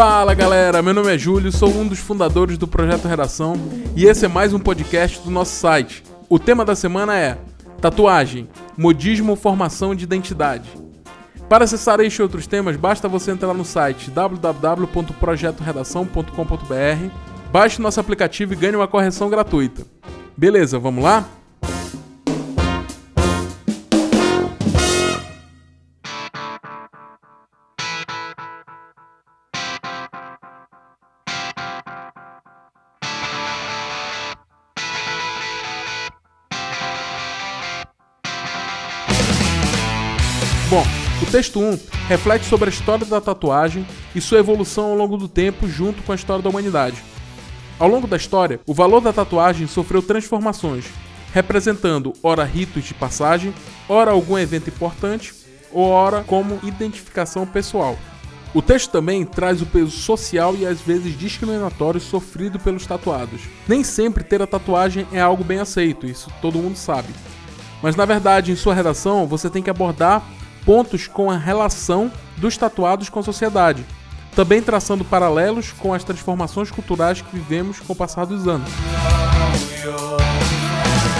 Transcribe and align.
Fala 0.00 0.32
galera, 0.32 0.80
meu 0.80 0.94
nome 0.94 1.12
é 1.12 1.18
Júlio, 1.18 1.50
sou 1.50 1.70
um 1.70 1.84
dos 1.84 1.98
fundadores 1.98 2.56
do 2.56 2.68
Projeto 2.68 3.08
Redação 3.08 3.56
e 3.96 4.04
esse 4.04 4.24
é 4.24 4.28
mais 4.28 4.54
um 4.54 4.60
podcast 4.60 5.20
do 5.24 5.28
nosso 5.28 5.56
site. 5.56 6.04
O 6.28 6.38
tema 6.38 6.64
da 6.64 6.76
semana 6.76 7.18
é 7.18 7.36
Tatuagem, 7.80 8.48
Modismo 8.76 9.34
Formação 9.34 9.96
de 9.96 10.04
Identidade. 10.04 10.70
Para 11.48 11.64
acessar 11.64 11.98
este 11.98 12.20
e 12.20 12.22
outros 12.22 12.46
temas, 12.46 12.76
basta 12.76 13.08
você 13.08 13.32
entrar 13.32 13.52
no 13.52 13.64
site 13.64 14.08
www.projetoredação.com.br, 14.12 17.12
baixe 17.50 17.82
nosso 17.82 17.98
aplicativo 17.98 18.52
e 18.52 18.56
ganhe 18.56 18.76
uma 18.76 18.86
correção 18.86 19.28
gratuita. 19.28 19.84
Beleza, 20.36 20.78
vamos 20.78 21.02
lá? 21.02 21.28
Bom, 40.70 40.84
o 41.22 41.30
texto 41.30 41.58
1 41.58 41.78
reflete 42.08 42.44
sobre 42.44 42.68
a 42.68 42.72
história 42.72 43.06
da 43.06 43.22
tatuagem 43.22 43.86
e 44.14 44.20
sua 44.20 44.38
evolução 44.38 44.90
ao 44.90 44.94
longo 44.94 45.16
do 45.16 45.26
tempo 45.26 45.66
junto 45.66 46.02
com 46.02 46.12
a 46.12 46.14
história 46.14 46.42
da 46.42 46.50
humanidade. 46.50 47.02
Ao 47.78 47.88
longo 47.88 48.06
da 48.06 48.18
história, 48.18 48.60
o 48.66 48.74
valor 48.74 49.00
da 49.00 49.10
tatuagem 49.10 49.66
sofreu 49.66 50.02
transformações, 50.02 50.84
representando 51.32 52.12
ora 52.22 52.44
ritos 52.44 52.84
de 52.84 52.92
passagem, 52.92 53.54
ora 53.88 54.10
algum 54.10 54.36
evento 54.36 54.68
importante, 54.68 55.32
ou 55.72 55.88
ora 55.88 56.22
como 56.22 56.60
identificação 56.62 57.46
pessoal. 57.46 57.96
O 58.52 58.60
texto 58.60 58.90
também 58.90 59.24
traz 59.24 59.62
o 59.62 59.66
peso 59.66 59.92
social 59.92 60.54
e 60.54 60.66
às 60.66 60.82
vezes 60.82 61.18
discriminatório 61.18 61.98
sofrido 61.98 62.58
pelos 62.58 62.86
tatuados. 62.86 63.40
Nem 63.66 63.82
sempre 63.82 64.22
ter 64.22 64.42
a 64.42 64.46
tatuagem 64.46 65.06
é 65.12 65.20
algo 65.20 65.42
bem 65.42 65.60
aceito, 65.60 66.06
isso 66.06 66.30
todo 66.42 66.58
mundo 66.58 66.76
sabe. 66.76 67.08
Mas 67.82 67.96
na 67.96 68.04
verdade, 68.04 68.52
em 68.52 68.56
sua 68.56 68.74
redação, 68.74 69.26
você 69.26 69.48
tem 69.48 69.62
que 69.62 69.70
abordar 69.70 70.22
pontos 70.64 71.06
com 71.06 71.30
a 71.30 71.36
relação 71.36 72.10
dos 72.36 72.56
tatuados 72.56 73.08
com 73.08 73.20
a 73.20 73.22
sociedade, 73.22 73.84
também 74.34 74.62
traçando 74.62 75.04
paralelos 75.04 75.72
com 75.72 75.92
as 75.92 76.04
transformações 76.04 76.70
culturais 76.70 77.20
que 77.20 77.34
vivemos 77.34 77.80
com 77.80 77.92
o 77.92 77.96
passar 77.96 78.24
dos 78.24 78.46
anos. 78.46 78.70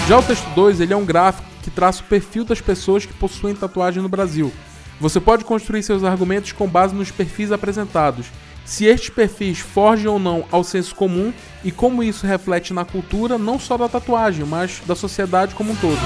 Já 0.06 0.19
o 0.19 0.22
texto 0.22 0.47
2 0.55 0.80
ele 0.80 0.92
é 0.92 0.97
um 0.97 1.05
gráfico 1.05 1.48
que 1.62 1.70
traça 1.70 2.00
o 2.00 2.05
perfil 2.05 2.45
das 2.45 2.61
pessoas 2.61 3.05
que 3.05 3.12
possuem 3.12 3.55
tatuagem 3.55 4.03
no 4.03 4.08
Brasil. 4.08 4.53
Você 5.00 5.20
pode 5.20 5.45
construir 5.45 5.83
seus 5.83 6.02
argumentos 6.02 6.52
com 6.52 6.67
base 6.67 6.95
nos 6.95 7.11
perfis 7.11 7.52
apresentados, 7.52 8.27
se 8.64 8.84
estes 8.84 9.11
perfis 9.11 9.61
forgem 9.61 10.08
ou 10.08 10.19
não 10.19 10.45
ao 10.52 10.62
senso 10.62 10.95
comum 10.95 11.33
e 11.64 11.73
como 11.73 12.02
isso 12.02 12.27
reflete 12.27 12.75
na 12.75 12.84
cultura 12.84 13.39
não 13.39 13.58
só 13.58 13.77
da 13.77 13.89
tatuagem, 13.89 14.45
mas 14.45 14.83
da 14.86 14.95
sociedade 14.95 15.55
como 15.55 15.73
um 15.73 15.77
todo. 15.77 15.98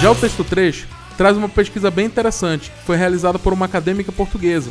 Já 0.00 0.10
o 0.10 0.14
texto 0.14 0.44
3 0.44 0.86
traz 1.12 1.36
uma 1.36 1.48
pesquisa 1.48 1.90
bem 1.90 2.06
interessante, 2.06 2.70
que 2.70 2.84
foi 2.84 2.96
realizada 2.96 3.38
por 3.38 3.52
uma 3.52 3.66
acadêmica 3.66 4.10
portuguesa, 4.12 4.70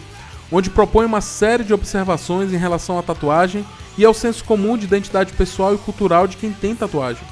onde 0.52 0.70
propõe 0.70 1.06
uma 1.06 1.22
série 1.22 1.64
de 1.64 1.74
observações 1.74 2.52
em 2.54 2.58
relação 2.58 2.98
à 3.00 3.04
tatuagem 3.04 3.66
e 3.98 4.06
ao 4.06 4.14
senso 4.14 4.44
comum 4.44 4.78
de 4.78 4.86
identidade 4.86 5.34
pessoal 5.34 5.74
e 5.74 5.78
cultural 5.78 6.28
de 6.28 6.38
quem 6.38 6.52
tem 6.52 6.76
tatuagem. 6.76 7.24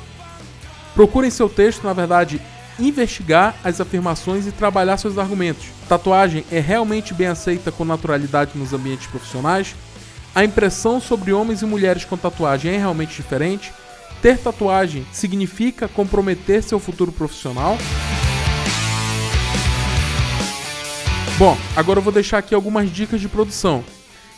Procure 0.94 1.28
em 1.28 1.32
seu 1.32 1.48
texto, 1.48 1.84
na 1.84 1.94
verdade, 1.94 2.42
investigar 2.80 3.56
as 3.64 3.82
afirmações 3.82 4.48
e 4.48 4.52
trabalhar 4.52 4.98
seus 4.98 5.18
argumentos. 5.18 5.68
Tatuagem 5.88 6.46
é 6.52 6.60
realmente 6.60 7.14
bem 7.14 7.28
aceita 7.28 7.72
com 7.72 7.86
naturalidade 7.86 8.52
nos 8.56 8.74
ambientes 8.74 9.08
profissionais? 9.08 9.76
A 10.34 10.44
impressão 10.44 11.02
sobre 11.02 11.34
homens 11.34 11.62
e 11.62 11.66
mulheres 11.66 12.06
com 12.06 12.16
tatuagem 12.16 12.74
é 12.74 12.78
realmente 12.78 13.16
diferente? 13.16 13.74
Ter 14.22 14.38
tatuagem 14.38 15.06
significa 15.12 15.88
comprometer 15.88 16.62
seu 16.62 16.80
futuro 16.80 17.12
profissional? 17.12 17.78
Bom, 21.40 21.58
agora 21.74 22.00
eu 22.00 22.04
vou 22.04 22.12
deixar 22.12 22.40
aqui 22.40 22.54
algumas 22.54 22.92
dicas 22.92 23.22
de 23.22 23.30
produção. 23.30 23.82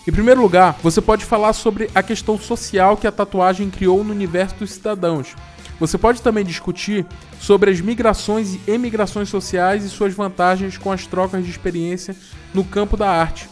Em 0.08 0.12
primeiro 0.12 0.40
lugar, 0.40 0.78
você 0.84 1.02
pode 1.02 1.26
falar 1.26 1.52
sobre 1.54 1.90
a 1.96 2.04
questão 2.04 2.38
social 2.38 2.96
que 2.96 3.08
a 3.08 3.12
tatuagem 3.12 3.72
criou 3.72 4.04
no 4.04 4.14
universo 4.14 4.54
dos 4.58 4.74
cidadãos. 4.74 5.36
Você 5.80 5.98
pode 5.98 6.22
também 6.22 6.46
discutir 6.46 7.04
sobre 7.40 7.72
as 7.72 7.82
migrações 7.82 8.54
e 8.54 8.62
emigrações 8.68 9.30
sociais 9.30 9.84
e 9.84 9.90
suas 9.90 10.14
vantagens 10.14 10.78
com 10.78 10.92
as 10.92 11.08
trocas 11.08 11.44
de 11.44 11.50
experiência 11.50 12.16
no 12.54 12.64
campo 12.64 12.96
da 12.96 13.10
arte. 13.10 13.50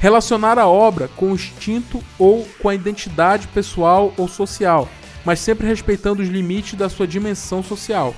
Relacionar 0.00 0.58
a 0.58 0.66
obra 0.66 1.10
com 1.14 1.32
o 1.32 1.34
instinto 1.34 2.02
ou 2.18 2.48
com 2.62 2.70
a 2.70 2.74
identidade 2.74 3.48
pessoal 3.48 4.14
ou 4.16 4.26
social, 4.26 4.88
mas 5.26 5.40
sempre 5.40 5.66
respeitando 5.66 6.22
os 6.22 6.28
limites 6.30 6.72
da 6.72 6.88
sua 6.88 7.06
dimensão 7.06 7.62
social. 7.62 8.14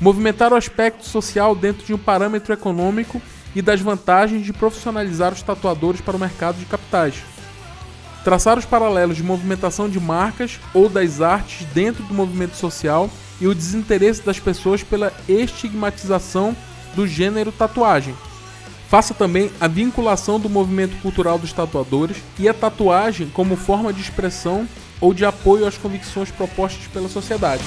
Movimentar 0.00 0.52
o 0.52 0.56
aspecto 0.56 1.04
social 1.04 1.56
dentro 1.56 1.84
de 1.84 1.92
um 1.92 1.98
parâmetro 1.98 2.54
econômico 2.54 3.20
e 3.54 3.62
das 3.62 3.80
vantagens 3.80 4.44
de 4.44 4.52
profissionalizar 4.52 5.32
os 5.32 5.42
tatuadores 5.42 6.00
para 6.00 6.16
o 6.16 6.20
mercado 6.20 6.58
de 6.58 6.66
capitais. 6.66 7.16
Traçar 8.24 8.58
os 8.58 8.64
paralelos 8.64 9.16
de 9.16 9.22
movimentação 9.22 9.88
de 9.88 9.98
marcas 9.98 10.58
ou 10.74 10.88
das 10.88 11.20
artes 11.20 11.66
dentro 11.72 12.02
do 12.04 12.14
movimento 12.14 12.56
social 12.56 13.10
e 13.40 13.46
o 13.46 13.54
desinteresse 13.54 14.22
das 14.22 14.38
pessoas 14.38 14.82
pela 14.82 15.12
estigmatização 15.28 16.56
do 16.94 17.06
gênero 17.06 17.52
tatuagem. 17.52 18.14
Faça 18.88 19.12
também 19.12 19.50
a 19.60 19.68
vinculação 19.68 20.40
do 20.40 20.48
movimento 20.48 21.00
cultural 21.02 21.38
dos 21.38 21.52
tatuadores 21.52 22.16
e 22.38 22.48
a 22.48 22.54
tatuagem 22.54 23.28
como 23.34 23.54
forma 23.54 23.92
de 23.92 24.00
expressão 24.00 24.66
ou 25.00 25.12
de 25.12 25.24
apoio 25.24 25.66
às 25.66 25.76
convicções 25.76 26.30
propostas 26.30 26.86
pela 26.88 27.08
sociedade. 27.08 27.62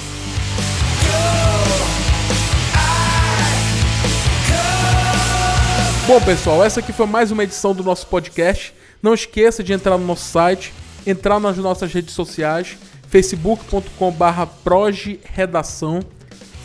Bom, 6.11 6.19
pessoal, 6.19 6.61
essa 6.61 6.81
aqui 6.81 6.91
foi 6.91 7.05
mais 7.05 7.31
uma 7.31 7.41
edição 7.41 7.73
do 7.73 7.85
nosso 7.85 8.05
podcast. 8.07 8.73
Não 9.01 9.13
esqueça 9.13 9.63
de 9.63 9.71
entrar 9.71 9.97
no 9.97 10.05
nosso 10.05 10.25
site, 10.25 10.73
entrar 11.07 11.39
nas 11.39 11.55
nossas 11.55 11.93
redes 11.93 12.13
sociais, 12.13 12.77
facebook.com.br 13.07 14.45
progeredação. 14.61 16.01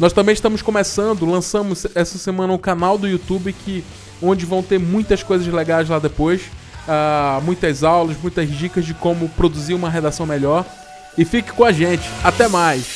Nós 0.01 0.13
também 0.13 0.33
estamos 0.33 0.63
começando, 0.63 1.25
lançamos 1.25 1.87
essa 1.95 2.19
semana 2.19 2.53
um 2.55 2.59
canal 2.59 2.99
do 2.99 3.07
YouTube 3.07 3.53
que, 3.53 3.85
onde 4.21 4.45
vão 4.45 4.65
ter 4.65 4.81
muitas 4.81 5.23
coisas 5.23 5.47
legais 5.47 5.89
lá 5.89 6.01
depois. 6.01 6.43
Uh, 6.43 7.41
muitas 7.45 7.85
aulas, 7.85 8.17
muitas 8.21 8.51
dicas 8.51 8.85
de 8.85 8.95
como 8.95 9.29
produzir 9.29 9.75
uma 9.75 9.89
redação 9.89 10.27
melhor. 10.27 10.67
E 11.17 11.25
fique 11.25 11.53
com 11.53 11.63
a 11.63 11.71
gente. 11.71 12.11
Até 12.25 12.49
mais! 12.49 12.96